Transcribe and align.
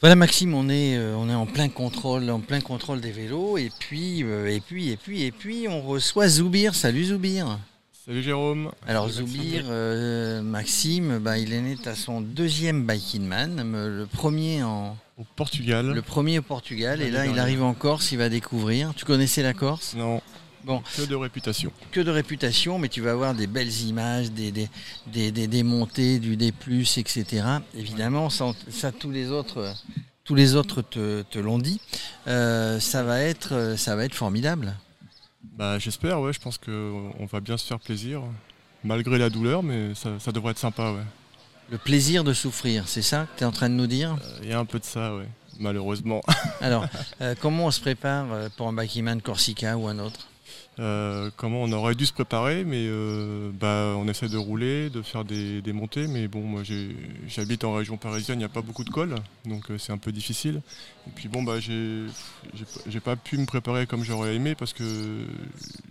Voilà 0.00 0.14
Maxime, 0.14 0.54
on 0.54 0.68
est, 0.68 0.96
euh, 0.96 1.16
on 1.16 1.28
est 1.28 1.34
en 1.34 1.46
plein 1.46 1.68
contrôle, 1.68 2.30
en 2.30 2.38
plein 2.38 2.60
contrôle 2.60 3.00
des 3.00 3.10
vélos 3.10 3.58
et 3.58 3.72
puis 3.80 4.22
euh, 4.22 4.46
et 4.46 4.60
puis 4.60 4.90
et 4.90 4.96
puis 4.96 5.24
et 5.24 5.32
puis 5.32 5.66
on 5.68 5.82
reçoit 5.82 6.28
Zoubir. 6.28 6.76
Salut 6.76 7.06
Zoubir. 7.06 7.58
Salut 8.06 8.22
Jérôme. 8.22 8.70
Alors 8.86 9.10
Salut 9.10 9.26
Zoubir, 9.26 9.64
euh, 9.68 10.40
Maxime, 10.40 11.18
bah, 11.18 11.36
il 11.36 11.52
est 11.52 11.60
né 11.60 11.76
à 11.84 11.96
son 11.96 12.20
deuxième 12.20 12.86
Biking 12.86 13.22
Man, 13.22 13.72
le 13.72 14.06
premier 14.06 14.62
en 14.62 14.96
Au 15.18 15.24
Portugal. 15.34 15.86
le 15.92 16.00
premier 16.02 16.38
au 16.38 16.42
Portugal 16.42 17.02
et 17.02 17.10
là 17.10 17.26
il 17.26 17.36
arrive 17.40 17.64
en 17.64 17.74
Corse, 17.74 18.12
il 18.12 18.18
va 18.18 18.28
découvrir. 18.28 18.92
Tu 18.94 19.04
connaissais 19.04 19.42
la 19.42 19.52
Corse? 19.52 19.94
Non. 19.96 20.22
Bon. 20.68 20.82
Que 20.96 21.02
de 21.06 21.14
réputation. 21.16 21.72
Que 21.92 22.00
de 22.00 22.10
réputation, 22.10 22.78
mais 22.78 22.88
tu 22.90 23.00
vas 23.00 23.12
avoir 23.12 23.34
des 23.34 23.46
belles 23.46 23.80
images, 23.82 24.30
des, 24.30 24.52
des, 24.52 24.68
des, 25.06 25.32
des- 25.32 25.46
des 25.46 25.62
montées, 25.62 26.18
du 26.18 26.36
D+, 26.36 26.48
etc. 26.48 27.24
Évidemment, 27.74 28.28
ça, 28.28 28.52
ça, 28.70 28.92
tous 28.92 29.10
les 29.10 29.30
autres, 29.30 29.74
tous 30.24 30.34
les 30.34 30.54
autres 30.56 30.82
te, 30.82 31.22
te 31.22 31.38
l'ont 31.38 31.58
dit. 31.58 31.80
Euh, 32.26 32.78
ça, 32.80 33.02
va 33.02 33.20
être, 33.22 33.76
ça 33.78 33.96
va 33.96 34.04
être 34.04 34.14
formidable. 34.14 34.74
Bah 35.56 35.78
j'espère, 35.78 36.20
ouais, 36.20 36.34
je 36.34 36.38
pense 36.38 36.58
qu'on 36.58 37.26
va 37.32 37.40
bien 37.40 37.56
se 37.56 37.64
faire 37.66 37.80
plaisir. 37.80 38.22
Malgré 38.84 39.16
la 39.18 39.30
douleur, 39.30 39.62
mais 39.62 39.94
ça, 39.94 40.10
ça 40.20 40.32
devrait 40.32 40.50
être 40.52 40.58
sympa, 40.58 40.92
ouais. 40.92 41.02
Le 41.70 41.78
plaisir 41.78 42.24
de 42.24 42.32
souffrir, 42.34 42.86
c'est 42.86 43.02
ça 43.02 43.26
que 43.32 43.38
tu 43.38 43.42
es 43.42 43.46
en 43.46 43.52
train 43.52 43.68
de 43.70 43.74
nous 43.74 43.86
dire? 43.86 44.12
Euh, 44.22 44.38
Il 44.42 44.48
y 44.50 44.52
a 44.52 44.58
un 44.58 44.64
peu 44.66 44.78
de 44.78 44.84
ça, 44.84 45.16
ouais. 45.16 45.26
Malheureusement. 45.58 46.20
Alors, 46.60 46.86
euh, 47.22 47.34
comment 47.40 47.66
on 47.66 47.70
se 47.70 47.80
prépare 47.80 48.26
pour 48.58 48.68
un 48.68 48.72
Bikiman 48.74 49.20
Corsica 49.22 49.76
ou 49.78 49.88
un 49.88 49.98
autre? 49.98 50.28
Euh, 50.78 51.30
comment 51.36 51.62
on 51.62 51.72
aurait 51.72 51.94
dû 51.94 52.06
se 52.06 52.12
préparer, 52.12 52.64
mais 52.64 52.86
euh, 52.86 53.50
bah, 53.52 53.94
on 53.96 54.06
essaie 54.06 54.28
de 54.28 54.36
rouler, 54.36 54.90
de 54.90 55.02
faire 55.02 55.24
des, 55.24 55.62
montées, 55.72 56.06
mais 56.06 56.28
bon, 56.28 56.40
moi 56.42 56.62
j'habite 57.26 57.64
en 57.64 57.74
région 57.74 57.96
parisienne, 57.96 58.38
il 58.38 58.40
n'y 58.40 58.44
a 58.44 58.48
pas 58.48 58.62
beaucoup 58.62 58.84
de 58.84 58.90
cols, 58.90 59.16
donc 59.44 59.70
euh, 59.70 59.78
c'est 59.78 59.92
un 59.92 59.98
peu 59.98 60.12
difficile. 60.12 60.62
Et 61.08 61.10
puis 61.14 61.28
bon, 61.28 61.42
bah, 61.42 61.58
j'ai 61.58 63.00
pas- 63.00 63.16
pu 63.16 63.38
me 63.38 63.46
préparer 63.46 63.86
comme 63.86 64.04
j'aurais 64.04 64.36
aimé 64.36 64.54
parce 64.54 64.72
que 64.72 64.84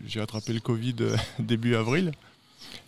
j'ai 0.06 0.22
attrapé 0.22 0.54
le 0.54 0.62
Covid 0.62 0.96
début 1.40 1.76
avril. 1.76 2.12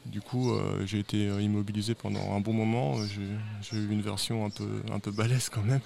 Du 0.05 0.21
coup, 0.21 0.51
j'ai 0.85 0.99
été 0.99 1.25
immobilisé 1.25 1.93
pendant 1.93 2.33
un 2.33 2.39
bon 2.39 2.53
moment. 2.53 2.97
J'ai 3.05 3.27
j'ai 3.61 3.77
eu 3.77 3.91
une 3.91 4.01
version 4.01 4.45
un 4.45 4.49
peu, 4.49 4.67
un 4.91 4.99
peu 4.99 5.11
balèze 5.11 5.49
quand 5.49 5.61
même. 5.61 5.81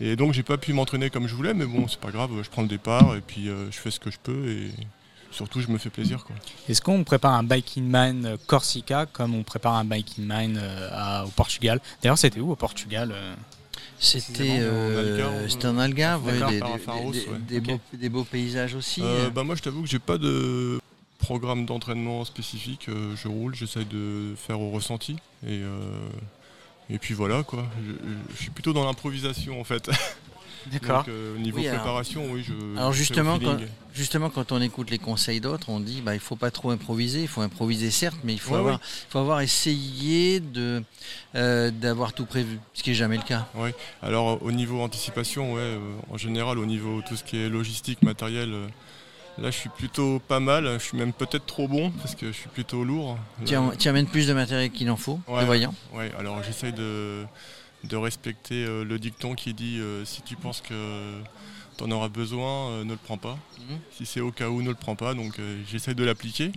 Et 0.00 0.16
donc, 0.16 0.32
j'ai 0.34 0.42
pas 0.42 0.58
pu 0.58 0.72
m'entraîner 0.72 1.10
comme 1.10 1.26
je 1.26 1.34
voulais, 1.34 1.54
mais 1.54 1.64
bon, 1.66 1.88
c'est 1.88 2.00
pas 2.00 2.10
grave. 2.10 2.30
Je 2.42 2.50
prends 2.50 2.62
le 2.62 2.68
départ 2.68 3.16
et 3.16 3.20
puis 3.20 3.48
euh, 3.48 3.70
je 3.70 3.76
fais 3.78 3.90
ce 3.90 3.98
que 4.00 4.10
je 4.10 4.18
peux 4.22 4.46
et 4.48 4.70
surtout, 5.30 5.60
je 5.60 5.68
me 5.68 5.78
fais 5.78 5.90
plaisir. 5.90 6.24
Quoi. 6.24 6.36
Est-ce 6.68 6.82
qu'on 6.82 7.02
prépare 7.04 7.32
un 7.32 7.42
Biking 7.44 7.88
Man 7.88 8.26
euh, 8.26 8.36
Corsica 8.46 9.06
comme 9.06 9.34
on 9.34 9.42
prépare 9.42 9.74
un 9.74 9.84
Biking 9.84 10.24
Man 10.26 10.58
euh, 10.60 10.88
à- 10.92 11.24
au 11.24 11.28
Portugal? 11.30 11.80
D'ailleurs, 12.02 12.18
c'était 12.18 12.40
où 12.40 12.50
au 12.52 12.56
Portugal 12.56 13.14
C'était 13.98 14.58
euh, 14.60 15.48
c'était 15.48 15.66
en 15.68 15.78
Algarve, 15.78 16.26
ouais, 16.26 16.38
des, 16.50 16.60
des- 16.60 16.78
Faros, 16.78 17.12
des- 17.12 17.18
ouais. 17.20 17.38
des 17.48 17.58
Ok. 17.58 17.64
beaux, 17.64 17.80
des 17.94 18.08
beaux 18.10 18.24
paysages 18.24 18.74
aussi. 18.74 19.02
Bah, 19.34 19.42
moi, 19.44 19.54
je 19.54 19.62
t'avoue 19.62 19.82
que 19.82 19.88
j'ai 19.88 19.98
pas 19.98 20.18
de 20.18 20.78
programme 21.18 21.64
d'entraînement 21.64 22.24
spécifique. 22.26 22.86
Je 22.88 23.28
roule, 23.28 23.54
j'essaye 23.54 23.86
de 23.86 24.34
faire 24.36 24.60
au 24.60 24.70
ressenti. 24.70 25.14
Et, 25.46 25.60
euh, 25.62 25.78
et 26.90 26.98
puis 26.98 27.14
voilà, 27.14 27.42
quoi. 27.42 27.66
Je, 27.86 27.92
je 28.34 28.42
suis 28.42 28.50
plutôt 28.50 28.72
dans 28.72 28.84
l'improvisation 28.84 29.60
en 29.60 29.64
fait. 29.64 29.90
Donc, 30.72 30.82
euh, 31.08 31.36
au 31.36 31.38
niveau 31.38 31.58
Oui, 31.58 31.68
alors- 31.68 31.80
préparation, 31.80 32.26
oui, 32.32 32.42
je. 32.44 32.52
Alors 32.76 32.92
justement, 32.92 33.38
quand, 33.38 33.56
justement, 33.94 34.30
quand 34.30 34.50
on 34.50 34.60
écoute 34.60 34.90
les 34.90 34.98
conseils 34.98 35.40
d'autres, 35.40 35.68
on 35.68 35.78
dit 35.78 36.00
bah 36.00 36.14
il 36.14 36.18
faut 36.20 36.34
pas 36.34 36.50
trop 36.50 36.70
improviser, 36.70 37.22
il 37.22 37.28
faut 37.28 37.40
improviser 37.40 37.92
certes, 37.92 38.16
mais 38.24 38.32
il 38.32 38.40
faut 38.40 38.54
Ouais, 38.54 38.58
avoir, 38.58 38.80
faut 39.08 39.20
avoir 39.20 39.42
essayé 39.42 40.40
de 40.40 40.82
euh, 41.36 41.70
d'avoir 41.70 42.12
tout 42.14 42.26
prévu, 42.26 42.58
ce 42.74 42.82
qui 42.82 42.90
est 42.90 42.94
jamais 42.94 43.16
le 43.16 43.22
cas. 43.22 43.46
Alors 44.02 44.42
au 44.42 44.50
niveau 44.50 44.80
anticipation, 44.80 45.52
ouais, 45.52 45.60
euh, 45.60 45.78
en 46.10 46.16
général, 46.16 46.58
au 46.58 46.66
niveau 46.66 47.00
tout 47.08 47.14
ce 47.14 47.22
qui 47.22 47.36
est 47.36 47.48
logistique, 47.48 48.02
matériel, 48.02 48.52
euh, 48.52 48.66
là 49.38 49.50
je 49.50 49.56
suis 49.56 49.68
plutôt 49.68 50.18
pas 50.20 50.40
mal. 50.40 50.64
Je 50.78 50.84
suis 50.84 50.96
même 50.96 51.12
peut-être 51.12 51.46
trop 51.46 51.68
bon 51.68 51.90
parce 51.90 52.14
que 52.14 52.26
je 52.28 52.36
suis 52.36 52.48
plutôt 52.48 52.84
lourd. 52.84 53.18
Tu, 53.44 53.88
amènes 53.88 54.06
plus 54.06 54.26
de 54.26 54.32
matériel 54.32 54.70
qu'il 54.70 54.90
en 54.90 54.96
faut, 54.96 55.20
Ouais. 55.28 55.36
prévoyant. 55.36 55.74
Ouais, 55.94 56.12
alors 56.18 56.42
j'essaye 56.42 56.72
de, 56.72 57.24
de 57.84 57.96
respecter 57.96 58.64
euh, 58.64 58.84
le 58.84 58.98
dicton 58.98 59.34
qui 59.34 59.54
dit 59.54 59.78
euh, 59.78 60.04
si 60.04 60.22
tu 60.22 60.36
penses 60.36 60.60
que 60.60 61.20
tu 61.76 61.84
en 61.84 61.90
auras 61.90 62.08
besoin, 62.08 62.70
euh, 62.70 62.84
ne 62.84 62.92
le 62.92 62.98
prends 63.02 63.18
pas. 63.18 63.38
Mhm. 63.58 63.78
Si 63.92 64.06
c'est 64.06 64.20
au 64.20 64.32
cas 64.32 64.48
où, 64.48 64.62
ne 64.62 64.68
le 64.70 64.74
prends 64.74 64.96
pas. 64.96 65.14
Donc 65.14 65.38
j'essaye 65.68 65.94
de 65.94 66.04
l'appliquer. 66.04 66.52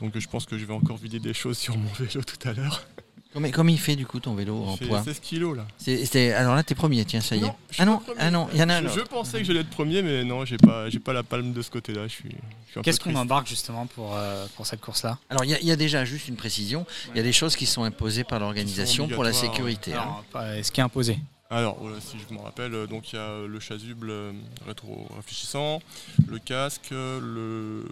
Donc 0.00 0.16
je 0.18 0.28
pense 0.28 0.46
que 0.46 0.58
je 0.58 0.64
vais 0.64 0.74
encore 0.74 0.96
vider 0.96 1.18
des 1.20 1.34
choses 1.34 1.58
sur 1.58 1.76
mon 1.76 1.90
vélo 1.98 2.22
tout 2.22 2.48
à 2.48 2.52
l'heure. 2.52 2.84
Comment, 3.34 3.50
comment 3.50 3.70
il 3.70 3.78
fait 3.80 3.96
du 3.96 4.06
coup 4.06 4.20
ton 4.20 4.34
vélo 4.34 4.62
en 4.64 4.72
Il 4.74 4.78
fait 4.78 4.86
poids 4.86 5.02
16 5.02 5.18
kilos 5.20 5.56
là. 5.56 5.66
C'est- 5.76 6.06
c'est- 6.06 6.32
Alors 6.32 6.54
là, 6.54 6.62
t'es 6.62 6.74
premier, 6.76 7.04
tiens, 7.04 7.20
ça 7.20 7.34
y 7.34 7.40
est. 7.40 7.42
Non, 7.42 7.54
ah 7.78 7.84
non, 7.84 8.00
ah 8.16 8.30
non, 8.30 8.48
il 8.52 8.60
y 8.60 8.62
en 8.62 8.68
a 8.68 8.76
un 8.76 8.80
Je, 8.82 8.86
autre. 8.86 8.94
je 8.94 9.00
pensais 9.02 9.38
que 9.38 9.44
j'allais 9.44 9.60
être 9.60 9.70
premier, 9.70 10.02
mais 10.02 10.22
non, 10.24 10.44
j'ai 10.44 10.56
pas, 10.56 10.88
j'ai 10.88 11.00
pas 11.00 11.12
la 11.12 11.24
palme 11.24 11.52
de 11.52 11.60
ce 11.60 11.68
côté-là. 11.70 12.04
Je 12.06 12.12
suis, 12.12 12.28
suis 12.70 12.80
Qu'est-ce 12.82 13.00
qu'on 13.00 13.14
embarque 13.16 13.48
justement 13.48 13.86
pour, 13.86 14.14
euh, 14.14 14.46
pour 14.56 14.66
cette 14.66 14.80
course-là? 14.80 15.18
Alors 15.28 15.44
il 15.44 15.50
y, 15.50 15.54
a- 15.54 15.60
il 15.60 15.66
y 15.66 15.72
a 15.72 15.76
déjà 15.76 16.04
juste 16.04 16.28
une 16.28 16.36
précision, 16.36 16.86
il 17.12 17.16
y 17.16 17.20
a 17.20 17.24
des 17.24 17.32
choses 17.32 17.56
qui 17.56 17.66
sont 17.66 17.82
imposées 17.82 18.22
par 18.24 18.38
l'organisation 18.38 19.08
pour 19.08 19.24
la 19.24 19.32
sécurité. 19.32 19.92
hein. 19.94 20.02
Alors, 20.02 20.24
euh, 20.36 20.54
Est-ce 20.58 20.70
qui 20.70 20.80
est 20.80 20.84
imposé? 20.84 21.18
Alors, 21.50 21.76
voilà, 21.80 21.96
si 22.00 22.16
je 22.28 22.34
me 22.34 22.40
rappelle, 22.40 22.72
euh, 22.74 22.86
donc 22.86 23.12
il 23.12 23.16
y 23.16 23.18
a 23.18 23.46
le 23.46 23.60
chasuble 23.60 24.10
euh, 24.10 24.32
rétro-réfléchissant, 24.66 25.80
le 26.28 26.38
casque, 26.38 26.88
le, 26.90 27.84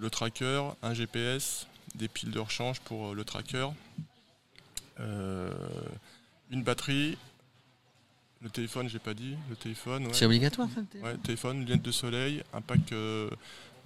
le 0.00 0.10
tracker, 0.10 0.62
un 0.82 0.94
GPS, 0.94 1.66
des 1.94 2.08
piles 2.08 2.30
de 2.30 2.38
rechange 2.40 2.80
pour 2.80 3.14
le 3.14 3.24
tracker, 3.24 3.68
une 4.98 6.62
batterie, 6.62 7.16
le 8.42 8.50
téléphone, 8.50 8.88
j'ai 8.88 8.98
pas 8.98 9.14
dit, 9.14 9.36
le 9.50 9.56
téléphone, 9.56 10.06
ouais. 10.06 10.12
C'est 10.12 10.26
obligatoire 10.26 10.68
ça 10.72 10.80
le 10.80 10.86
téléphone 10.86 11.12
Ouais, 11.12 11.18
téléphone, 11.18 11.64
lunettes 11.64 11.82
de 11.82 11.90
soleil, 11.90 12.42
un 12.52 12.60
pack 12.60 12.92
euh, 12.92 13.28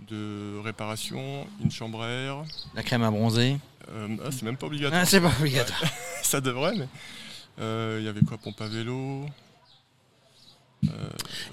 de 0.08 0.58
réparation, 0.62 1.46
une 1.62 1.70
chambre 1.70 2.02
à 2.02 2.08
air. 2.08 2.44
La 2.74 2.82
crème 2.82 3.02
à 3.02 3.10
bronzer. 3.10 3.58
Euh, 3.90 4.16
ah, 4.24 4.30
c'est 4.30 4.42
même 4.42 4.56
pas 4.56 4.66
obligatoire. 4.66 5.00
Ah, 5.02 5.06
c'est 5.06 5.20
pas 5.20 5.32
obligatoire. 5.40 5.82
Ça 6.22 6.40
devrait, 6.40 6.74
mais 6.76 6.88
euh, 7.60 7.98
il 8.00 8.04
y 8.04 8.08
avait 8.08 8.20
quoi, 8.20 8.36
pompe 8.38 8.60
à 8.60 8.68
vélo? 8.68 9.26
Euh, 10.88 10.90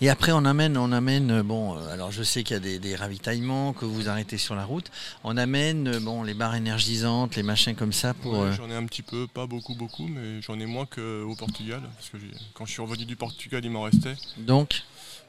Et 0.02 0.10
après, 0.10 0.32
on 0.32 0.44
amène, 0.46 0.76
on 0.78 0.92
amène, 0.92 1.30
euh, 1.32 1.44
bon, 1.44 1.78
euh, 1.78 1.94
alors 1.94 2.12
je 2.12 2.24
sais 2.24 2.44
qu'il 2.44 2.56
y 2.56 2.58
a 2.58 2.60
des, 2.60 2.80
des 2.80 2.96
ravitaillements 2.96 3.74
que 3.74 3.86
vous 3.86 4.10
arrêtez 4.10 4.38
sur 4.40 4.56
la 4.56 4.66
route. 4.66 4.90
On 5.24 5.38
amène, 5.38 6.00
bon, 6.00 6.24
les 6.24 6.34
barres 6.34 6.56
énergisantes, 6.56 7.36
les 7.36 7.44
machins 7.44 7.76
comme 7.76 7.94
ça 7.94 8.14
pour. 8.16 8.40
Ouais, 8.40 8.54
J'en 8.58 8.70
ai 8.70 8.76
un 8.76 8.86
petit 8.86 9.04
peu, 9.04 9.28
pas 9.28 9.46
beaucoup, 9.46 9.76
beaucoup, 9.76 10.08
mais 10.08 10.42
j'en 10.42 10.60
ai 10.60 10.66
moins 10.66 10.86
qu'au 10.88 11.36
Portugal. 11.38 11.82
Parce 11.98 12.10
que 12.10 12.18
quand 12.56 12.66
je 12.66 12.72
suis 12.72 12.82
revenu 12.82 13.06
du 13.06 13.16
Portugal, 13.16 13.62
il 13.64 13.70
m'en 13.70 13.84
restait. 13.84 14.16
donc, 14.38 14.82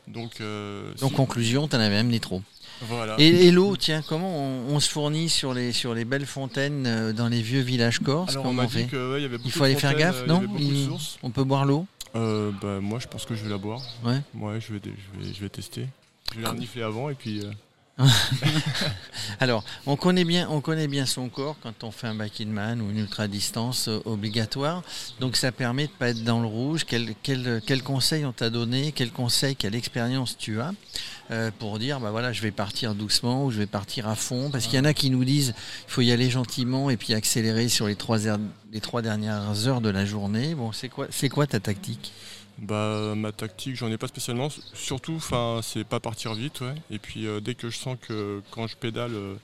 Donc, 0.08 0.40
euh, 0.40 0.94
donc 1.00 1.10
si- 1.10 1.16
conclusion, 1.16 1.68
t'en 1.68 1.78
avais 1.78 1.98
amené 1.98 2.20
trop. 2.20 2.42
voilà. 2.80 3.16
Et, 3.18 3.48
et 3.48 3.50
l'eau, 3.50 3.76
tiens, 3.76 4.02
comment 4.08 4.34
on, 4.34 4.74
on 4.74 4.80
se 4.80 4.88
fournit 4.88 5.28
sur 5.28 5.52
les, 5.52 5.72
sur 5.72 5.92
les 5.94 6.06
belles 6.06 6.24
fontaines 6.26 6.86
euh, 6.86 7.12
dans 7.12 7.28
les 7.28 7.42
vieux 7.42 7.60
villages 7.60 7.98
corses? 7.98 8.30
Alors, 8.32 8.44
on 8.44 8.48
Comment 8.48 8.62
m'a 8.62 8.66
on 8.66 8.70
fait? 8.70 8.84
dit 8.84 8.88
qu'il 8.88 8.98
y 8.98 9.24
avait 9.26 9.36
beaucoup 9.36 9.42
Il 9.48 9.52
faut 9.52 9.64
aller 9.64 9.76
faire 9.76 9.94
gaffe, 9.94 10.22
euh, 10.22 10.26
non? 10.26 10.42
Il-. 10.58 10.88
On 11.22 11.28
peut 11.30 11.44
boire 11.44 11.66
l'eau? 11.66 11.86
Euh, 12.16 12.50
bah, 12.60 12.80
moi, 12.80 12.98
je 12.98 13.06
pense 13.06 13.24
que 13.24 13.34
je 13.34 13.44
vais 13.44 13.50
la 13.50 13.58
boire. 13.58 13.82
Ouais. 14.04 14.20
Ouais, 14.34 14.60
je 14.60 14.72
vais, 14.72 14.80
je 14.84 15.18
vais, 15.20 15.32
je 15.34 15.40
vais 15.40 15.48
tester. 15.48 15.86
Je 16.32 16.36
vais 16.36 16.42
la 16.42 16.50
renifler 16.50 16.82
avant 16.82 17.08
et 17.10 17.14
puis. 17.14 17.42
Alors, 19.40 19.64
on 19.86 19.96
connaît 19.96 20.24
bien, 20.24 20.48
on 20.50 20.60
connaît 20.60 20.88
bien 20.88 21.06
son 21.06 21.28
corps 21.28 21.56
quand 21.62 21.84
on 21.84 21.90
fait 21.90 22.06
un 22.06 22.14
back 22.14 22.40
in 22.40 22.46
man 22.46 22.80
ou 22.80 22.90
une 22.90 22.98
ultra 22.98 23.28
distance 23.28 23.88
euh, 23.88 24.00
obligatoire. 24.04 24.82
Donc, 25.20 25.36
ça 25.36 25.52
permet 25.52 25.86
de 25.86 25.92
pas 25.92 26.10
être 26.10 26.24
dans 26.24 26.40
le 26.40 26.46
rouge. 26.46 26.84
Quel, 26.84 27.82
conseil 27.82 28.24
on 28.24 28.32
t'a 28.32 28.50
donné? 28.50 28.92
Quel 28.92 29.10
conseil, 29.10 29.56
quelle 29.56 29.74
expérience 29.74 30.36
tu 30.38 30.60
as 30.60 30.72
euh, 31.30 31.50
pour 31.58 31.78
dire, 31.78 32.00
bah 32.00 32.10
voilà, 32.10 32.32
je 32.32 32.42
vais 32.42 32.50
partir 32.50 32.94
doucement 32.94 33.44
ou 33.44 33.50
je 33.50 33.58
vais 33.58 33.66
partir 33.66 34.08
à 34.08 34.14
fond? 34.14 34.50
Parce 34.50 34.66
qu'il 34.66 34.76
y 34.76 34.80
en 34.80 34.84
a 34.84 34.94
qui 34.94 35.10
nous 35.10 35.24
disent, 35.24 35.54
il 35.86 35.90
faut 35.90 36.02
y 36.02 36.12
aller 36.12 36.30
gentiment 36.30 36.90
et 36.90 36.96
puis 36.96 37.14
accélérer 37.14 37.68
sur 37.68 37.86
les 37.86 37.96
trois, 37.96 38.26
heures- 38.26 38.40
les 38.72 38.80
trois 38.80 39.02
dernières 39.02 39.66
heures 39.68 39.80
de 39.80 39.90
la 39.90 40.04
journée. 40.04 40.54
Bon, 40.54 40.72
c'est 40.72 40.88
quoi, 40.88 41.06
c'est 41.10 41.28
quoi 41.28 41.46
ta 41.46 41.60
tactique? 41.60 42.12
Bah, 42.60 43.14
ma 43.16 43.32
tactique, 43.32 43.76
j'en 43.76 43.90
ai 43.90 43.96
pas 43.96 44.08
spécialement. 44.08 44.48
Surtout, 44.74 45.14
enfin, 45.16 45.60
c'est 45.62 45.84
pas 45.84 45.98
partir 46.00 46.34
vite, 46.34 46.60
ouais. 46.60 46.74
Et 46.90 46.98
puis, 46.98 47.26
euh, 47.26 47.40
dès 47.40 47.54
que 47.54 47.70
je 47.70 47.76
sens 47.78 47.96
que 48.06 48.42
quand 48.50 48.66
je 48.66 48.76
pédale, 48.76 49.14
euh, 49.14 49.34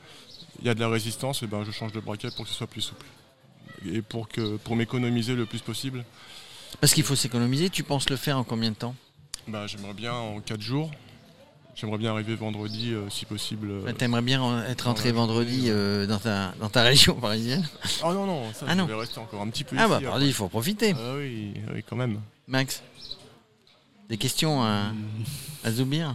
il 0.60 0.66
y 0.66 0.68
a 0.68 0.74
de 0.74 0.80
la 0.80 0.88
résistance, 0.88 1.42
et 1.42 1.46
ben, 1.46 1.64
je 1.64 1.70
change 1.70 1.92
de 1.92 2.00
braquet 2.00 2.28
pour 2.36 2.44
que 2.44 2.50
ce 2.50 2.56
soit 2.56 2.66
plus 2.66 2.82
souple. 2.82 3.06
Et 3.90 4.02
pour 4.02 4.28
que, 4.28 4.56
pour 4.58 4.76
m'économiser 4.76 5.34
le 5.34 5.46
plus 5.46 5.60
possible. 5.60 6.04
Parce 6.80 6.92
qu'il 6.92 7.04
faut 7.04 7.16
s'économiser. 7.16 7.70
Tu 7.70 7.82
penses 7.82 8.10
le 8.10 8.16
faire 8.16 8.36
en 8.38 8.44
combien 8.44 8.70
de 8.70 8.76
temps? 8.76 8.94
Bah, 9.48 9.66
j'aimerais 9.66 9.94
bien 9.94 10.12
en 10.12 10.40
4 10.40 10.60
jours. 10.60 10.90
J'aimerais 11.74 11.98
bien 11.98 12.10
arriver 12.12 12.34
vendredi, 12.36 12.92
euh, 12.92 13.08
si 13.10 13.24
possible. 13.26 13.68
euh. 13.70 13.92
T'aimerais 13.92 14.22
bien 14.22 14.40
en- 14.42 14.62
être 14.62 14.82
rentré 14.86 15.12
vendredi 15.12 15.66
euh, 15.68 16.06
dans, 16.06 16.18
ta, 16.18 16.52
dans 16.60 16.68
ta 16.70 16.82
région 16.84 17.14
parisienne? 17.14 17.66
Oh 18.02 18.12
non, 18.12 18.26
non, 18.26 18.52
ça, 18.54 18.66
Ah 18.68 18.72
je 18.72 18.78
non. 18.78 18.86
vais 18.86 18.94
rester 18.94 19.18
encore 19.18 19.40
un 19.42 19.48
petit 19.48 19.64
peu 19.64 19.76
Ah 19.78 19.82
ici. 19.84 19.90
bah, 19.90 20.00
pardon, 20.10 20.24
il 20.26 20.32
faut 20.32 20.48
profiter. 20.48 20.94
Ah 20.98 21.14
oui, 21.16 21.52
oui, 21.74 21.82
quand 21.88 21.96
même. 21.96 22.20
Max, 22.48 22.82
des 24.08 24.16
questions 24.16 24.62
à, 24.62 24.92
à 25.64 25.70
Zoubir 25.72 26.14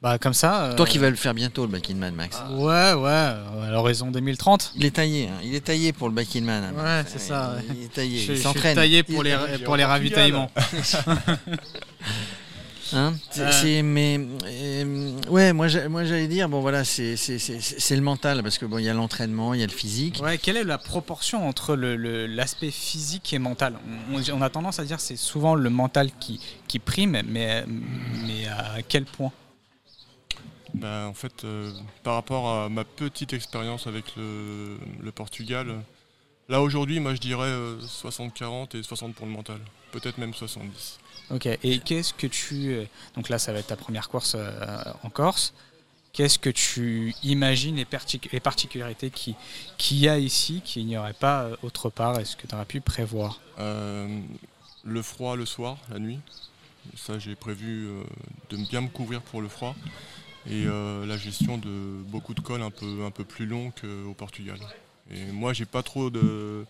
Bah 0.00 0.18
comme 0.18 0.34
ça. 0.34 0.64
euh, 0.66 0.76
Toi 0.76 0.86
qui 0.86 0.98
vas 0.98 1.10
le 1.10 1.16
faire 1.16 1.34
bientôt, 1.34 1.66
le 1.66 1.72
Biking 1.72 1.96
Man, 1.96 2.14
Max. 2.14 2.40
Ouais, 2.50 2.92
ouais, 2.92 3.10
à 3.10 3.70
l'horizon 3.70 4.10
2030. 4.12 4.72
Il 4.76 4.84
est 4.84 4.92
taillé, 4.92 5.28
hein. 5.28 5.38
il 5.42 5.54
est 5.54 5.60
taillé 5.64 5.92
pour 5.92 6.08
le 6.08 6.14
Biking 6.14 6.44
Man. 6.44 6.72
hein. 6.76 6.82
Ouais, 6.82 7.04
c'est 7.08 7.18
ça, 7.18 7.56
Il, 7.70 7.76
il 7.76 7.84
est 7.84 7.88
taillé, 7.92 8.18
Je, 8.20 8.32
il 8.32 8.38
s'entraîne. 8.38 8.74
taillé 8.76 9.02
pour 9.02 9.24
Il- 9.24 9.30
les, 9.30 9.36
il 9.48 9.54
est 9.62 9.64
pour 9.64 9.76
les 9.76 9.84
ravitaillements. 9.84 10.50
Hein 12.94 13.14
Euh. 13.38 13.82
mais 13.82 14.20
euh, 14.44 15.12
ouais, 15.28 15.52
moi, 15.52 15.66
moi 15.88 16.04
j'allais 16.04 16.28
dire 16.28 16.48
bon 16.48 16.60
voilà, 16.60 16.84
c'est 16.84 17.16
c'est- 17.16 17.38
c'est- 17.38 17.60
c'est 17.60 17.96
le 17.96 18.02
mental 18.02 18.42
parce 18.42 18.58
que 18.58 18.66
bon 18.66 18.78
il 18.78 18.84
y 18.84 18.88
a 18.88 18.94
l'entraînement, 18.94 19.54
il 19.54 19.60
y 19.60 19.62
a 19.62 19.66
le 19.66 19.72
physique. 19.72 20.20
Ouais, 20.22 20.38
quelle 20.38 20.56
est 20.56 20.64
la 20.64 20.78
proportion 20.78 21.48
entre 21.48 21.74
le- 21.74 21.96
le- 21.96 22.26
l'aspect 22.26 22.70
physique 22.70 23.32
et 23.32 23.38
mental? 23.38 23.74
On, 24.32 24.42
a 24.42 24.50
tendance 24.50 24.78
à 24.78 24.84
dire 24.84 24.96
que 24.98 25.02
c'est 25.02 25.16
souvent 25.16 25.54
le 25.54 25.70
mental 25.70 26.10
qui, 26.20 26.40
qui 26.68 26.78
prime, 26.78 27.22
mais, 27.26 27.64
mais 28.26 28.46
à 28.46 28.82
quel 28.86 29.04
point? 29.04 29.32
Bah, 30.74 31.06
en 31.08 31.14
fait, 31.14 31.44
euh, 31.44 31.70
par 32.02 32.14
rapport 32.14 32.48
à 32.50 32.68
ma 32.70 32.84
petite 32.84 33.32
expérience 33.34 33.86
avec 33.86 34.04
le, 34.16 34.78
le 35.02 35.12
Portugal, 35.12 35.66
là 36.48 36.60
aujourd'hui, 36.62 37.00
moi 37.00 37.14
je 37.14 37.20
dirais 37.20 37.48
euh, 37.48 37.78
60-40 37.80 38.76
et 38.76 38.82
60 38.82 39.14
pour 39.14 39.26
le 39.26 39.32
mental. 39.32 39.58
Peut-être 39.92 40.18
même 40.18 40.34
70. 40.34 40.98
Ok, 41.30 41.46
et 41.46 41.78
qu'est-ce 41.80 42.12
que 42.14 42.26
tu... 42.26 42.76
Donc 43.14 43.28
là, 43.28 43.38
ça 43.38 43.52
va 43.52 43.58
être 43.60 43.68
ta 43.68 43.76
première 43.76 44.08
course 44.08 44.34
euh, 44.36 44.82
en 45.02 45.10
Corse. 45.10 45.54
Qu'est-ce 46.12 46.38
que 46.38 46.50
tu 46.50 47.14
imagines 47.22 47.76
les, 47.76 47.86
les 48.32 48.40
particularités 48.40 49.10
qui- 49.10 49.34
qu'il 49.78 49.98
y 49.98 50.08
a 50.08 50.18
ici, 50.18 50.60
qu'il 50.64 50.84
n'y 50.86 50.96
aurait 50.98 51.14
pas 51.14 51.44
euh, 51.44 51.56
autre 51.62 51.88
part? 51.90 52.18
Est-ce 52.18 52.36
que 52.36 52.46
tu 52.46 52.54
aurais 52.54 52.66
pu 52.66 52.80
prévoir? 52.82 53.40
Euh, 53.58 54.20
le 54.84 55.02
froid 55.02 55.36
le 55.36 55.46
soir, 55.46 55.78
la 55.90 55.98
nuit. 55.98 56.20
Ça, 56.96 57.18
j'ai 57.18 57.34
prévu 57.36 57.86
euh, 57.86 58.02
de 58.50 58.56
bien 58.56 58.80
me 58.82 58.88
couvrir 58.88 59.22
pour 59.22 59.40
le 59.40 59.48
froid. 59.48 59.74
Et 60.46 60.64
euh, 60.66 61.06
la 61.06 61.16
gestion 61.16 61.56
de 61.56 62.02
beaucoup 62.08 62.34
de 62.34 62.40
cols 62.40 62.62
un 62.62 62.70
peu, 62.70 63.04
un 63.06 63.10
peu 63.12 63.24
plus 63.24 63.46
long 63.46 63.70
qu'au 63.80 64.12
Portugal. 64.14 64.58
Et 65.10 65.24
moi, 65.32 65.52
j'ai 65.52 65.66
pas 65.66 65.82
trop 65.82 66.10
de- 66.10 66.64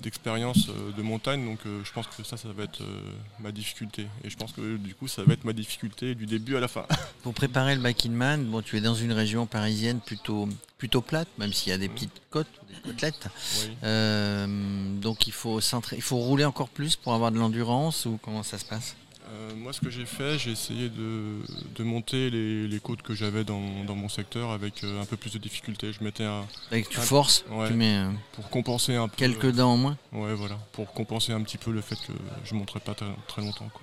d'expérience 0.00 0.68
euh, 0.68 0.92
de 0.92 1.02
montagne, 1.02 1.44
donc 1.44 1.58
euh, 1.66 1.80
je 1.84 1.92
pense 1.92 2.06
que 2.06 2.22
ça, 2.22 2.36
ça 2.36 2.48
va 2.52 2.64
être 2.64 2.82
euh, 2.82 3.00
ma 3.40 3.50
difficulté. 3.50 4.06
Et 4.22 4.30
je 4.30 4.36
pense 4.36 4.52
que 4.52 4.76
du 4.76 4.94
coup, 4.94 5.08
ça 5.08 5.24
va 5.24 5.32
être 5.32 5.44
ma 5.44 5.52
difficulté 5.52 6.14
du 6.14 6.26
début 6.26 6.56
à 6.56 6.60
la 6.60 6.68
fin. 6.68 6.86
Pour 7.22 7.34
préparer 7.34 7.74
le 7.74 7.80
Biking 7.82 8.12
Man, 8.12 8.44
bon 8.44 8.62
tu 8.62 8.76
es 8.76 8.80
dans 8.80 8.94
une 8.94 9.12
région 9.12 9.46
parisienne 9.46 10.00
plutôt 10.00 10.48
plutôt 10.76 11.00
plate, 11.00 11.28
même 11.38 11.52
s'il 11.52 11.70
y 11.70 11.74
a 11.74 11.78
des 11.78 11.88
petites 11.88 12.12
côtes, 12.30 12.46
des 12.68 12.80
côtelettes. 12.88 13.26
Oui. 13.64 13.70
Euh, 13.82 14.94
donc 15.00 15.26
il 15.26 15.32
faut 15.32 15.58
il 15.60 16.02
faut 16.02 16.16
rouler 16.18 16.44
encore 16.44 16.68
plus 16.68 16.94
pour 16.94 17.14
avoir 17.14 17.32
de 17.32 17.38
l'endurance 17.38 18.06
ou 18.06 18.18
comment 18.22 18.44
ça 18.44 18.58
se 18.58 18.64
passe? 18.64 18.94
Euh, 19.30 19.54
moi, 19.56 19.72
ce 19.72 19.80
que 19.80 19.90
j'ai 19.90 20.06
fait, 20.06 20.38
j'ai 20.38 20.52
essayé 20.52 20.88
de, 20.88 21.36
de 21.76 21.84
monter 21.84 22.30
les, 22.30 22.66
les 22.66 22.80
côtes 22.80 23.02
que 23.02 23.14
j'avais 23.14 23.44
dans, 23.44 23.84
dans 23.84 23.94
mon 23.94 24.08
secteur 24.08 24.50
avec 24.50 24.82
euh, 24.84 25.02
un 25.02 25.04
peu 25.04 25.16
plus 25.18 25.32
de 25.34 25.38
difficulté. 25.38 25.92
Je 25.92 26.02
mettais 26.02 26.24
un, 26.24 26.46
Avec 26.70 26.88
tu 26.88 26.98
Ah, 26.98 27.02
forces, 27.02 27.44
ouais. 27.50 27.68
tu 27.68 27.74
mets 27.74 27.98
euh, 27.98 28.10
pour 28.32 28.48
compenser 28.48 28.94
un 28.94 29.06
peu. 29.08 29.16
quelques 29.16 29.50
dents 29.52 29.72
en 29.72 29.76
moins. 29.76 29.98
Ouais, 30.12 30.34
voilà, 30.34 30.56
pour 30.72 30.92
compenser 30.94 31.32
un 31.32 31.42
petit 31.42 31.58
peu 31.58 31.70
le 31.72 31.82
fait 31.82 31.96
que 31.96 32.12
je 32.44 32.54
ne 32.54 32.58
monterai 32.60 32.80
pas 32.80 32.94
très, 32.94 33.06
très 33.26 33.42
longtemps. 33.42 33.68
quoi. 33.72 33.82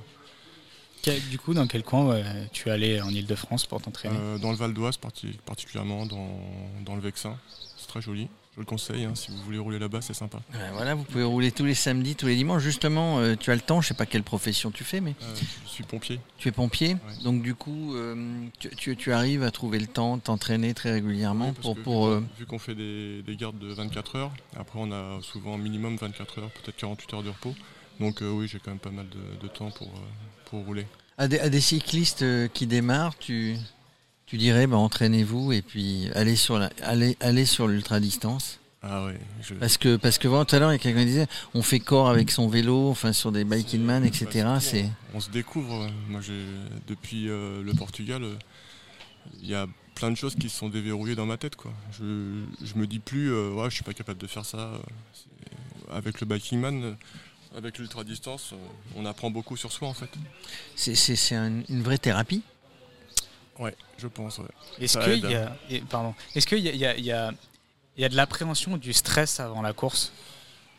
Du 1.30 1.38
coup, 1.38 1.54
dans 1.54 1.68
quel 1.68 1.84
coin 1.84 2.08
ouais, 2.08 2.24
tu 2.52 2.68
es 2.70 2.72
allé 2.72 3.00
en 3.00 3.10
Ile-de-France 3.10 3.68
pour 3.68 3.80
t'entraîner? 3.80 4.18
Euh, 4.20 4.38
dans 4.40 4.50
le 4.50 4.58
Val 4.58 4.74
d'Oise, 4.74 4.98
parti- 4.98 5.38
particulièrement 5.46 6.08
dans, 6.08 6.40
dans 6.84 6.96
le 6.96 7.02
Vexin. 7.02 7.38
C'est 7.78 7.86
très 7.88 8.02
joli. 8.02 8.28
Je 8.56 8.62
le 8.62 8.66
conseille, 8.66 9.04
hein, 9.04 9.12
si 9.16 9.32
vous 9.32 9.38
voulez 9.44 9.58
rouler 9.58 9.80
là-bas, 9.80 10.00
c'est 10.02 10.14
sympa. 10.14 10.40
Voilà, 10.74 10.96
vous 10.96 11.04
pouvez 11.04 11.26
rouler 11.26 11.52
tous 11.52 11.66
les 11.66 11.74
samedis, 11.76 12.16
tous 12.16 12.28
les 12.28 12.38
dimanches. 12.38 12.64
Justement, 12.64 13.20
euh, 13.20 13.36
tu 13.38 13.52
as 13.52 13.56
le 13.56 13.60
temps, 13.60 13.82
je 13.82 13.90
sais 13.90 13.94
pas 13.94 14.06
quelle 14.06 14.24
profession 14.24 14.72
tu 14.72 14.86
fais, 14.86 15.02
mais 15.02 15.14
Euh, 15.22 15.36
je 15.66 15.70
suis 15.70 15.84
pompier. 15.84 16.22
tu 16.38 16.48
es 16.48 16.52
pompier. 16.54 16.94
Ouais. 16.94 17.24
Donc 17.26 17.42
du 17.42 17.54
coup, 17.54 17.96
euh, 17.96 18.46
tu, 18.58 18.70
tu- 18.78 18.96
tu 18.96 19.12
arrives 19.12 19.44
à 19.44 19.52
trouver 19.52 19.78
le 19.78 19.88
temps 19.88 20.18
t'entraîner 20.20 20.74
très 20.74 20.94
régulièrement 20.94 21.52
pour... 21.52 21.76
que 21.76 21.82
pour 21.82 22.10
vu, 22.10 22.46
qu'on 22.48 22.58
fait 22.60 22.76
des, 22.76 23.22
des 23.24 23.36
gardes 23.36 23.60
de 23.60 23.74
24 23.74 24.16
heures, 24.16 24.32
après 24.58 24.80
on 24.82 24.90
a 24.94 25.20
souvent 25.22 25.58
minimum 25.58 25.98
24 25.98 26.40
heures, 26.40 26.50
peut-être 26.52 26.78
48 26.78 27.14
heures 27.14 27.24
de 27.24 27.30
repos. 27.30 27.54
Donc 28.00 28.20
oui, 28.22 28.48
j'ai 28.48 28.60
quand 28.60 28.72
même 28.72 28.80
pas 28.80 28.90
mal 28.90 29.08
de, 29.10 29.42
de 29.42 29.48
temps 29.52 29.72
pour, 29.72 29.92
pour 30.46 30.64
rouler. 30.66 30.88
à, 31.18 31.28
des, 31.28 31.40
à 31.40 31.50
des 31.50 31.60
cyclistes 31.62 32.24
qui 32.54 32.68
démarrent, 32.68 33.18
tu, 33.18 33.58
tu 34.36 34.40
dirais, 34.40 34.68
bah, 34.68 34.76
entraînez-vous 34.76 35.54
et 35.54 35.62
puis 35.62 36.10
allez 36.14 36.36
sur 36.36 36.60
la, 36.60 36.70
allez, 36.84 37.16
allez 37.22 37.46
sur 37.46 37.70
l'ultra-distance. 37.70 38.60
Ah 38.84 39.06
ouais, 39.06 39.18
je, 39.42 39.54
Parce 39.56 39.78
que, 39.78 39.96
parce 39.96 40.18
que 40.18 40.28
voilà, 40.28 40.44
tout 40.44 40.56
à 40.58 40.60
l'heure, 40.60 40.72
il 40.72 40.74
y 40.74 40.76
a 40.76 40.80
quelqu'un 40.80 41.00
qui 41.00 41.06
disait, 41.06 41.28
on 41.54 41.62
fait 41.64 41.80
corps 41.80 42.10
avec 42.10 42.30
son 42.32 42.50
vélo, 42.50 42.90
enfin 42.90 43.14
sur 43.14 43.32
des 43.32 43.46
biking 43.46 43.82
man, 43.82 44.04
etc. 44.06 44.48
C'est... 44.60 44.84
on, 45.14 45.18
on 45.18 45.20
se 45.22 45.30
découvre. 45.30 45.90
Moi, 46.10 46.20
j'ai 46.22 46.44
depuis 46.88 47.30
euh, 47.30 47.64
le 47.64 47.74
Portugal, 47.74 48.24
euh, 48.24 48.36
il 49.42 49.48
y 49.50 49.56
a 49.56 49.68
plein 49.96 50.12
de 50.12 50.16
choses 50.18 50.36
qui 50.36 50.50
se 50.50 50.58
sont 50.60 50.68
déverrouillées 50.70 51.16
dans 51.16 51.26
ma 51.26 51.38
tête. 51.38 51.56
Quoi. 51.56 51.72
Je, 51.94 52.44
je 52.64 52.76
me 52.76 52.86
dis 52.86 53.00
plus, 53.00 53.32
euh, 53.32 53.52
ouais, 53.54 53.70
je 53.70 53.76
suis 53.76 53.84
pas 53.86 53.94
capable 53.94 54.20
de 54.20 54.28
faire 54.28 54.46
ça. 54.46 54.58
euh, 54.60 54.78
Avec 55.92 56.20
le 56.20 56.28
biking 56.28 56.60
man, 56.60 56.96
avec 57.58 57.80
l'ultra 57.80 58.04
distance, 58.04 58.54
on 58.98 59.06
apprend 59.06 59.32
beaucoup 59.32 59.56
sur 59.56 59.72
soi 59.72 59.88
en 59.88 59.94
fait. 59.94 60.10
C'est, 60.76 60.94
c'est, 60.96 61.16
c'est 61.16 61.36
un- 61.36 61.62
une 61.70 61.82
vraie 61.82 61.98
thérapie. 61.98 62.42
Ouais, 63.60 63.76
je 63.98 64.08
pense. 64.08 64.38
Ouais. 64.40 64.46
Est-ce 64.80 64.98
qu'il 64.98 65.30
y 65.30 65.36
a, 65.36 65.56
et- 65.70 65.82
pardon, 65.82 66.14
est-ce 66.36 66.46
qu'il 66.48 66.60
y 66.60 66.70
a, 66.70 66.74
il 66.74 66.80
y 66.80 66.86
a- 66.86 66.98
y 66.98 67.12
a- 67.12 67.32
il 67.98 68.02
y 68.02 68.06
a 68.06 68.10
de 68.10 68.16
l'appréhension, 68.16 68.78
du 68.78 68.92
stress 68.94 69.40
avant 69.40 69.62
la 69.62 69.72
course? 69.74 70.12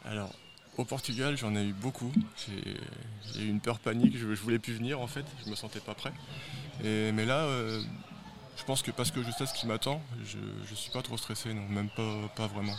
Alors, 0.04 0.30
au 0.76 0.84
Portugal, 0.84 1.36
j'en 1.38 1.54
ai 1.56 1.64
eu 1.64 1.72
beaucoup. 1.72 2.12
J'ai 2.46 2.76
j'ai 3.34 3.42
eu 3.42 3.48
une 3.48 3.60
peur 3.60 3.78
panique, 3.80 4.16
je, 4.16 4.34
je 4.34 4.40
voulais 4.42 4.58
plus 4.58 4.74
venir 4.74 5.00
en 5.00 5.06
fait, 5.06 5.24
je 5.44 5.50
me 5.50 5.56
sentais 5.56 5.80
pas 5.80 5.94
prêt. 5.94 6.12
Et, 6.84 7.10
mais 7.12 7.24
là, 7.26 7.40
euh, 7.44 7.82
je 8.56 8.64
pense 8.64 8.82
que 8.82 8.90
parce 8.90 9.10
que 9.10 9.22
je 9.22 9.30
sais 9.30 9.46
ce 9.46 9.52
qui 9.54 9.66
m'attend, 9.66 10.00
je, 10.24 10.38
je 10.68 10.74
suis 10.74 10.90
pas 10.90 11.02
trop 11.02 11.16
stressé, 11.16 11.52
non, 11.54 11.66
même 11.68 11.88
pas, 11.90 12.28
pas 12.36 12.46
vraiment. 12.46 12.74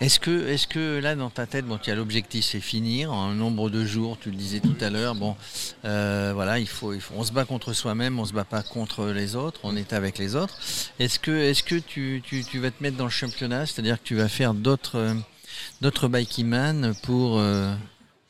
Est-ce 0.00 0.18
que, 0.66 0.98
là, 0.98 1.14
dans 1.14 1.30
ta 1.30 1.46
tête, 1.46 1.64
bon, 1.66 1.78
tu 1.78 1.90
as 1.90 1.94
l'objectif, 1.94 2.44
c'est 2.44 2.60
finir 2.60 3.12
en 3.12 3.30
un 3.30 3.34
nombre 3.34 3.70
de 3.70 3.84
jours, 3.84 4.18
tu 4.20 4.30
le 4.30 4.36
disais 4.36 4.60
tout 4.60 4.76
à 4.80 4.90
l'heure, 4.90 5.14
bon, 5.14 5.36
euh, 5.84 6.32
voilà, 6.34 6.58
il 6.58 6.66
faut, 6.68 6.92
il 6.92 7.00
faut, 7.00 7.14
on 7.16 7.24
se 7.24 7.32
bat 7.32 7.44
contre 7.44 7.72
soi-même, 7.72 8.18
on 8.18 8.24
se 8.24 8.32
bat 8.32 8.44
pas 8.44 8.62
contre 8.62 9.06
les 9.06 9.36
autres, 9.36 9.60
on 9.64 9.76
est 9.76 9.92
avec 9.92 10.18
les 10.18 10.34
autres. 10.36 10.58
Est-ce 10.98 11.18
que, 11.18 11.78
tu, 11.80 12.22
tu, 12.24 12.44
tu 12.44 12.58
vas 12.58 12.70
te 12.70 12.82
mettre 12.82 12.96
dans 12.96 13.04
le 13.04 13.10
championnat, 13.10 13.66
c'est-à-dire 13.66 13.98
que 14.00 14.04
tu 14.06 14.14
vas 14.16 14.28
faire 14.28 14.54
d'autres, 14.54 14.96
euh, 14.98 15.14
d'autres 15.80 16.08
biking 16.08 16.46
man 16.46 16.94
pour, 17.02 17.38
euh, 17.38 17.72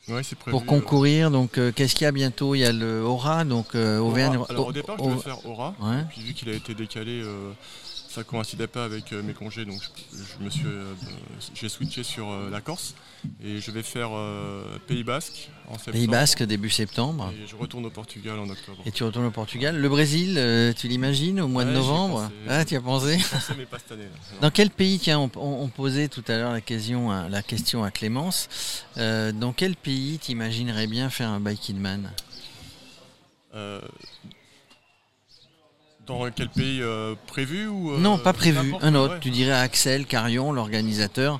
Ouais, 0.07 0.23
c'est 0.23 0.35
prévu. 0.37 0.51
pour 0.51 0.65
concourir? 0.65 1.29
Donc, 1.31 1.57
euh, 1.57 1.71
qu'est-ce 1.71 1.93
qu'il 1.95 2.05
y 2.05 2.07
a 2.07 2.11
bientôt? 2.11 2.55
Il 2.55 2.59
y 2.59 2.65
a 2.65 2.71
le 2.73 3.01
Aura, 3.03 3.45
donc 3.45 3.75
euh, 3.75 3.99
Auvergne. 3.99 4.39
Alors 4.49 4.67
au 4.67 4.71
départ, 4.73 4.97
je 4.97 5.03
devais 5.09 5.21
faire 5.21 5.45
Aura, 5.45 5.75
Ouais. 5.79 6.03
puis 6.09 6.21
vu 6.23 6.33
qu'il 6.33 6.49
a 6.49 6.53
été 6.53 6.73
décalé, 6.73 7.23
ça 8.13 8.23
coïncidait 8.23 8.67
pas 8.67 8.83
avec 8.83 9.13
euh, 9.13 9.23
mes 9.23 9.33
congés, 9.33 9.63
donc 9.65 9.81
je, 9.81 10.17
je 10.39 10.43
me 10.43 10.49
suis, 10.49 10.65
euh, 10.65 10.93
j'ai 11.53 11.69
switché 11.69 12.03
sur 12.03 12.29
euh, 12.29 12.49
la 12.49 12.59
Corse 12.61 12.93
et 13.43 13.59
je 13.59 13.71
vais 13.71 13.83
faire 13.83 14.09
euh, 14.13 14.77
Pays 14.87 15.03
Basque 15.03 15.49
en 15.67 15.75
septembre. 15.77 15.93
Pays 15.93 16.07
Basque 16.07 16.43
début 16.43 16.69
septembre. 16.69 17.31
Et 17.41 17.47
je 17.47 17.55
retourne 17.55 17.85
au 17.85 17.89
Portugal 17.89 18.37
en 18.39 18.49
octobre. 18.49 18.81
Et 18.85 18.91
tu 18.91 19.03
retournes 19.03 19.25
au 19.27 19.31
Portugal. 19.31 19.77
Le 19.79 19.89
Brésil, 19.89 20.35
euh, 20.37 20.73
tu 20.73 20.87
l'imagines 20.89 21.39
au 21.39 21.47
mois 21.47 21.63
de 21.63 21.69
Ouais, 21.69 21.75
novembre 21.75 22.21
pensé. 22.23 22.33
Ah, 22.49 22.65
tu 22.65 22.75
as 22.75 22.81
pensé 22.81 23.17
mais 23.57 23.65
pas 23.65 23.79
cette 23.79 23.93
année. 23.93 24.03
là. 24.03 24.09
Dans 24.41 24.51
quel 24.51 24.69
pays, 24.71 24.99
tiens, 24.99 25.19
on, 25.19 25.31
on- 25.35 25.67
posait 25.69 26.09
tout 26.09 26.23
à 26.27 26.37
l'heure 26.37 26.51
la 26.51 26.61
question, 26.61 27.11
à, 27.11 27.29
la 27.29 27.41
question 27.41 27.83
à 27.83 27.91
Clémence, 27.91 28.83
euh, 28.97 29.31
dans 29.31 29.53
quel 29.53 29.75
pays 29.77 30.19
t'imaginerais 30.19 30.87
bien 30.87 31.09
faire 31.09 31.29
un 31.29 31.39
biking 31.39 31.77
man 31.77 32.11
Euh, 33.53 33.81
dans 36.07 36.29
quel 36.31 36.49
pays 36.49 36.81
euh, 36.81 37.15
prévu 37.27 37.67
ou 37.67 37.91
euh, 37.93 37.97
Non, 37.99 38.17
pas 38.17 38.33
prévu, 38.33 38.73
un 38.81 38.95
autre. 38.95 39.15
ouais. 39.15 39.19
Tu 39.21 39.29
dirais 39.29 39.51
à 39.51 39.59
Axel 39.61 40.05
Carion, 40.05 40.51
l'organisateur. 40.51 41.39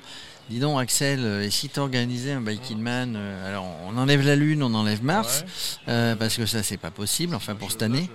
Dis 0.50 0.58
donc 0.60 0.80
Axel, 0.80 1.20
euh, 1.22 1.44
et 1.44 1.50
si 1.50 1.68
tu 1.68 1.78
organisais 1.80 2.32
un 2.32 2.40
biking 2.40 2.78
man, 2.78 3.14
euh, 3.16 3.48
alors 3.48 3.64
on 3.86 3.96
enlève 3.96 4.22
la 4.26 4.36
Lune, 4.36 4.62
on 4.62 4.74
enlève 4.74 5.02
Mars, 5.02 5.42
Ouais. 5.42 5.92
euh, 5.92 6.16
parce 6.16 6.36
que 6.36 6.46
ça 6.46 6.62
c'est 6.62 6.76
pas 6.76 6.90
possible, 6.90 7.34
enfin 7.34 7.54
pour 7.54 7.68
Je- 7.68 7.72
cette 7.74 7.82
année, 7.82 8.10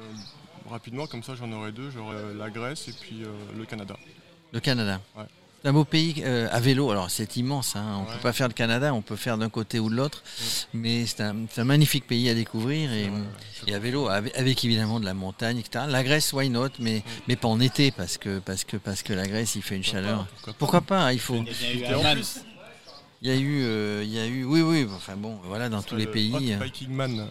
je- 0.66 0.70
rapidement, 0.70 1.08
comme 1.08 1.24
ça 1.24 1.34
j'en 1.36 1.52
aurai 1.54 1.72
deux. 1.72 1.90
J'aurai 1.90 2.16
euh, 2.16 2.34
la 2.38 2.50
Grèce 2.50 2.88
et 2.90 2.94
puis 2.94 3.24
euh, 3.24 3.28
le 3.58 3.66
Canada. 3.66 3.96
le 4.52 4.60
Canada. 4.60 5.00
Ouais. 5.18 5.24
C'est 5.64 5.70
un 5.70 5.74
beau 5.74 5.86
pays 5.86 6.22
euh, 6.24 6.48
à 6.52 6.60
vélo, 6.60 6.92
alors 6.92 7.10
c'est 7.10 7.36
immense, 7.36 7.76
hein. 7.76 7.84
on 7.98 8.02
Ouais. 8.08 8.14
peut 8.16 8.22
pas 8.22 8.32
faire 8.34 8.48
le 8.48 8.54
Canada, 8.54 8.94
on 8.94 9.02
peut 9.02 9.16
faire 9.16 9.38
d'un 9.40 9.50
côté 9.50 9.80
ou 9.80 9.90
de 9.90 9.96
l'autre, 9.96 10.24
mais 10.74 11.06
c'est 11.08 11.22
un, 11.22 11.36
c'est 11.52 11.62
un 11.62 11.66
magnifique 11.66 12.06
pays 12.06 12.30
à 12.30 12.36
découvrir 12.36 12.94
et, 12.94 13.06
Ouais, 13.06 13.10
ouais, 13.10 13.22
je 13.66 13.72
et 13.72 13.76
à 13.76 13.80
vélo, 13.80 14.08
avec, 14.08 14.38
avec 14.38 14.64
évidemment 14.64 15.00
de 15.00 15.06
la 15.06 15.16
montagne, 15.16 15.58
etc. 15.58 15.86
La 15.90 16.04
Grèce, 16.04 16.32
why 16.32 16.50
not, 16.50 16.70
mais, 16.80 17.02
mais 17.28 17.36
pas 17.36 17.48
en 17.48 17.60
été, 17.60 17.90
parce 17.92 18.18
que, 18.20 18.38
parce, 18.40 18.64
que, 18.66 18.78
parce 18.78 19.02
que 19.02 19.14
la 19.14 19.28
Grèce, 19.28 19.56
il 19.56 19.64
fait 19.64 19.76
une 19.76 19.82
Pourquoi 19.84 20.00
chaleur. 20.02 20.20
pas, 20.20 20.28
pourquoi 20.36 20.54
pas? 20.54 20.58
Pourquoi 20.60 20.82
pas? 20.82 21.14
Il 21.14 21.20
faut. 21.20 21.44
Il 21.44 21.80
y 21.80 21.86
a 21.86 21.98
eu 22.14 22.18
Il 23.24 23.28
y 23.28 23.32
a 23.32 23.36
eu, 23.36 23.64
euh, 23.64 24.04
il 24.04 24.12
y 24.14 24.20
a 24.20 24.28
eu, 24.28 24.44
oui, 24.46 24.62
oui. 24.62 24.88
Enfin 24.96 25.16
bon, 25.18 25.40
voilà, 25.44 25.70
dans 25.70 25.82
tous 25.82 25.96
les 25.96 26.06
le 26.06 26.12
pays, 26.12 26.34
Hot 26.36 26.62
euh, 26.62 26.66
Biking 26.66 26.92
Man. 26.92 27.28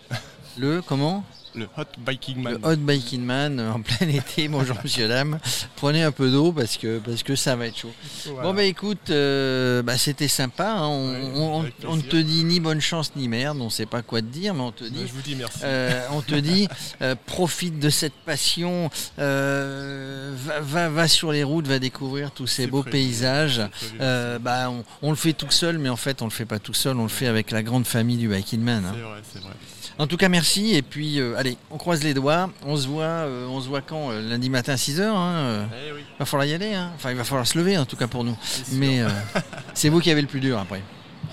le 0.59 0.83
comment? 0.83 1.25
Le 1.57 1.65
Hot 1.79 1.85
Biking 1.99 2.43
Man. 2.43 2.59
Le 2.63 2.69
Hot 2.69 2.77
Biking 2.77 3.23
Man 3.25 3.61
en 3.61 3.81
plein 3.81 4.09
été. 4.09 4.47
Bonjour 4.49 4.77
monsieur 4.85 5.07
Lame. 5.09 5.39
Prenez 5.77 6.03
un 6.03 6.13
peu 6.13 6.31
d'eau 6.31 6.53
parce 6.53 6.77
que, 6.77 6.99
parce 6.99 7.23
que 7.23 7.35
ça 7.35 7.57
va 7.57 7.67
être 7.67 7.79
chaud. 7.79 7.93
Voilà. 8.27 8.43
Bon 8.43 8.55
bah 8.55 8.65
écoute, 8.65 9.09
euh, 9.11 9.83
bah, 9.83 9.97
c'était 9.97 10.29
sympa. 10.29 10.69
hein. 10.71 10.87
On, 10.87 11.07
Ouais, 11.07 11.73
on- 11.85 11.89
on 11.93 11.97
ne 11.97 12.03
te 12.03 12.17
dit 12.17 12.45
ni 12.45 12.61
bonne 12.61 12.81
chance 12.81 13.13
ni 13.17 13.29
merde. 13.29 13.59
On 13.61 13.71
sait 13.71 13.87
pas 13.87 14.03
quoi 14.03 14.21
te 14.21 14.27
dire, 14.27 14.53
mais 14.55 14.61
on 14.61 14.73
te 14.73 14.85
Bah, 14.85 14.91
dit 14.93 15.07
je 15.07 15.13
vous 15.13 15.23
dis 15.23 15.35
merci. 15.35 15.61
Euh, 15.65 16.07
on 16.13 16.21
te 16.21 16.35
dit, 16.35 16.69
euh, 17.03 17.15
profite 17.27 17.79
de 17.79 17.89
cette 17.91 18.13
passion, 18.15 18.91
euh, 19.19 20.35
va, 20.37 20.61
va, 20.61 20.89
va 20.91 21.09
sur 21.09 21.33
les 21.33 21.43
routes, 21.45 21.67
va 21.67 21.79
découvrir 21.79 22.31
tous 22.33 22.47
ces 22.47 22.67
beaux 22.67 22.83
paysages. 22.83 23.63
Euh, 24.01 24.39
bah, 24.39 24.71
on, 25.03 25.11
le 25.11 25.17
fait 25.17 25.33
tout 25.33 25.51
seul, 25.51 25.79
mais 25.79 25.89
en 25.89 25.97
fait, 25.97 26.21
on 26.21 26.27
le 26.27 26.31
fait 26.31 26.45
pas 26.45 26.59
tout 26.59 26.75
seul, 26.75 26.97
on 26.99 27.05
le 27.05 27.09
fait 27.09 27.27
avec 27.29 27.51
la 27.51 27.63
grande 27.63 27.87
famille 27.87 28.19
du 28.19 28.29
Biking 28.29 28.61
Man. 28.61 28.85
hein. 28.85 28.93
C'est 28.95 29.01
vrai, 29.03 29.21
c'est 29.33 29.43
vrai. 29.43 29.53
En 29.99 30.07
tout 30.07 30.19
cas, 30.19 30.29
merci. 30.29 30.75
Et 30.75 30.83
puis, 30.83 31.21
euh, 31.21 31.39
allez, 31.47 31.57
on 31.71 31.79
croise 31.79 32.03
les 32.03 32.15
doigts. 32.15 32.51
On 32.65 32.77
se 32.77 32.87
voit, 32.89 33.05
euh, 33.05 33.47
on 33.47 33.61
se 33.61 33.69
voit 33.69 33.81
quand 33.81 34.11
euh, 34.11 34.21
Lundi 34.21 34.51
matin 34.51 34.73
à 34.73 34.77
6h. 34.77 35.03
Hein, 35.03 35.67
Eh 35.89 35.93
oui, 35.93 36.01
va 36.19 36.25
falloir 36.25 36.47
y 36.47 36.55
aller. 36.55 36.75
hein. 36.75 36.91
Enfin, 36.97 37.11
il 37.11 37.17
va 37.17 37.25
falloir 37.25 37.47
se 37.47 37.57
lever, 37.59 37.79
en 37.79 37.85
tout 37.87 37.97
cas 37.97 38.07
pour 38.07 38.25
nous. 38.25 38.37
Mais 38.73 39.01
euh, 39.01 39.09
c'est 39.75 39.89
vous 39.89 40.01
qui 40.01 40.11
avez 40.11 40.23
le 40.23 40.29
plus 40.29 40.41
dur 40.41 40.59
après. 40.59 40.83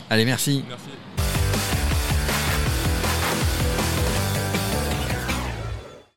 Allez, 0.10 0.26
merci. 0.26 0.64
Merci. 0.68 0.84